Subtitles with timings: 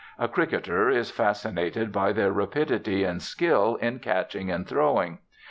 [0.17, 5.19] A cricketer is fascinated by their rapidity and skill in catching and throwing.